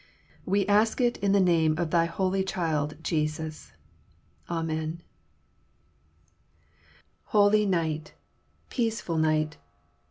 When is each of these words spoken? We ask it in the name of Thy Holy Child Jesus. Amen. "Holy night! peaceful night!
We 0.47 0.65
ask 0.65 0.99
it 0.99 1.17
in 1.17 1.31
the 1.31 1.39
name 1.39 1.77
of 1.77 1.91
Thy 1.91 2.05
Holy 2.05 2.43
Child 2.43 2.95
Jesus. 3.03 3.71
Amen. 4.49 5.03
"Holy 7.25 7.67
night! 7.67 8.15
peaceful 8.71 9.19
night! 9.19 9.57